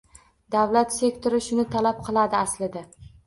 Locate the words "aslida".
2.41-2.85